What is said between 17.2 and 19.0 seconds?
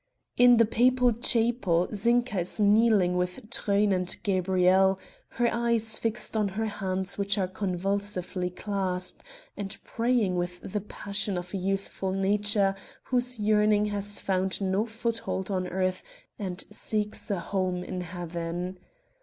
a home in heaven.